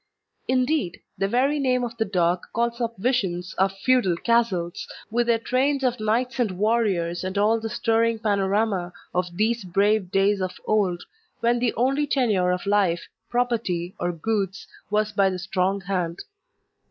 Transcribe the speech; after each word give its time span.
Indeed, 0.47 0.99
the 1.15 1.27
very 1.27 1.59
name 1.59 1.83
of 1.83 1.95
the 1.97 2.05
dog 2.05 2.41
calls 2.53 2.81
up 2.81 2.95
visions 2.97 3.53
of 3.59 3.71
feudal 3.77 4.17
castles, 4.17 4.87
with 5.11 5.27
their 5.27 5.37
trains 5.37 5.83
of 5.83 5.99
knights 5.99 6.39
and 6.39 6.57
warriors 6.57 7.23
and 7.23 7.37
all 7.37 7.59
the 7.59 7.69
stirring 7.69 8.17
panorama 8.17 8.93
of 9.13 9.37
these 9.37 9.63
brave 9.63 10.09
days 10.09 10.41
of 10.41 10.57
old, 10.65 11.03
when 11.41 11.59
the 11.59 11.75
only 11.75 12.07
tenure 12.07 12.49
of 12.49 12.65
life, 12.65 13.07
property, 13.29 13.93
or 13.99 14.11
goods 14.11 14.65
was 14.89 15.11
by 15.11 15.29
the 15.29 15.37
strong 15.37 15.81
hand. 15.81 16.23